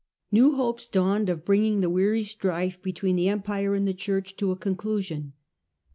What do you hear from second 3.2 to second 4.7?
Empire and the Church to a